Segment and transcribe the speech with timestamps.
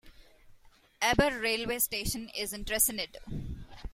[1.11, 3.17] Aber railway station is in Trecenydd.